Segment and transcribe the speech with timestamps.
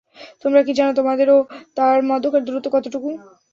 [0.43, 1.37] তোমরা কি জান, তোমাদের ও
[1.77, 3.09] তার মধ্যকার দূরত্ব কতটুকু?